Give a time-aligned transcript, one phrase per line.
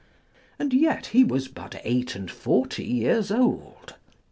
[0.57, 3.93] And yet he was but eight and forty years old.